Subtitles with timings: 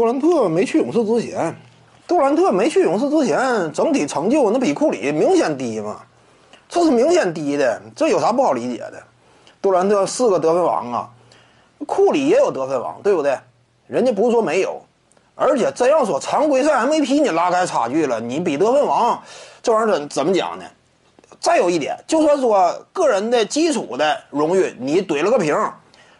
[0.00, 1.54] 杜兰特没去勇士之前，
[2.08, 5.98] 杜兰特没去勇士之前，整体成就那比库里明显低嘛，
[6.70, 8.94] 这是明显低的，这有啥不好理解的？
[9.60, 11.10] 杜兰特四个得分王啊，
[11.86, 13.38] 库里也有得分王，对不对？
[13.88, 14.80] 人家不是说没有，
[15.34, 19.22] 而且真要说常规赛 MVP 你拉开差距了，你比得分王
[19.62, 20.64] 这玩意儿怎怎么讲呢？
[21.38, 25.54] 再有一点，就算说个人的基础的荣誉你怼了个平，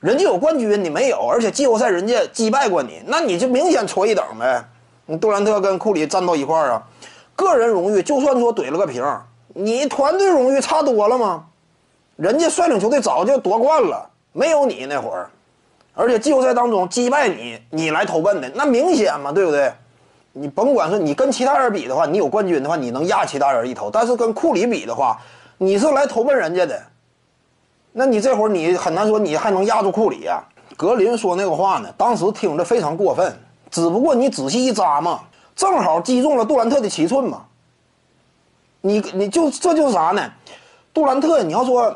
[0.00, 4.64] 人家有冠军你没有，而且季后赛人家击败过你，那你就明显错一等呗。
[5.06, 6.82] 你杜兰特跟库里站到一块儿啊，
[7.34, 9.04] 个人荣誉就算说怼了个平，
[9.54, 11.46] 你团队荣誉差多了吗？
[12.16, 15.30] 人家率领球队早就夺冠了，没有你那会儿，
[15.94, 19.72] 而且季后赛当中击败你，你来投奔的，那明显嘛，对不对？
[20.32, 25.18] 你甭管说你跟其他人比的话，你有冠军的话，你能压其他人一头，但是跟库里比的话，
[25.56, 26.80] 你是来投奔人家的，
[27.92, 30.42] 那你这会儿你很难说你还能压住库里呀。
[30.76, 33.36] 格林说那个话呢，当时听着非常过分，
[33.70, 35.20] 只不过你仔细一扎嘛，
[35.56, 37.44] 正好击中了杜兰特的七寸嘛。
[38.80, 40.30] 你你就这就是啥呢？
[40.92, 41.94] 杜兰特，你要说。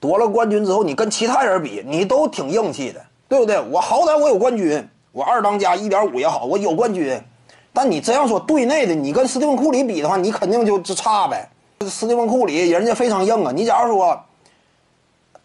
[0.00, 3.60] 夺了冠军之后，你跟其他人比，你都挺硬气的，对不对？
[3.68, 7.20] 我好歹我有冠军，我二当家一点五也好，我有冠军。
[7.72, 11.50] 但你真要说队内的，你跟斯蒂芬库里比的话，你肯定就就差呗。
[11.80, 13.50] 斯蒂芬库里人家非常硬啊。
[13.52, 14.16] 你假如说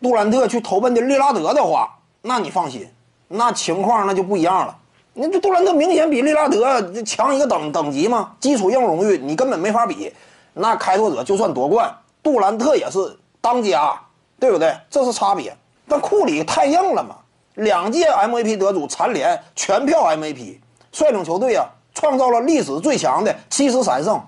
[0.03, 2.87] 杜兰特去投奔的利拉德的话，那你放心，
[3.29, 4.77] 那情况那就不一样了。
[5.15, 10.13] 那这杜兰特明显比利拉德强一个等等级嘛，基础硬荣誉你根本没法比。
[10.53, 13.99] 那开拓者就算夺冠，杜兰特也是当家。
[14.39, 14.75] 对不对？
[14.89, 15.55] 这是差别。
[15.87, 17.15] 但库里太硬了嘛，
[17.53, 20.57] 两届 MVP 得主蝉联全票 MVP，
[20.91, 24.21] 率领球队啊创造了历史最强的七十三胜。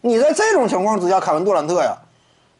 [0.00, 1.94] 你在这种情况之下，凯文杜兰特呀，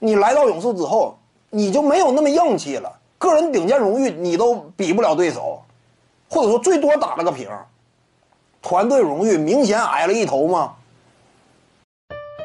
[0.00, 1.17] 你来到勇士之后，
[1.50, 2.92] 你就没有那么硬气了。
[3.18, 5.60] 个人顶尖荣誉你都比不了对手，
[6.30, 7.48] 或者说最多打了个平，
[8.62, 10.74] 团队荣誉明显矮了一头嘛。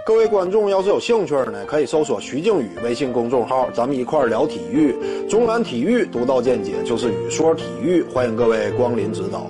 [0.06, 4.96] 各位观众要是有兴趣呢，可以搜索徐静宇微信公众号，咱们一块儿聊体育。
[5.30, 9.48] 中南体育独到见解就是语说体育，欢迎各位光临指导。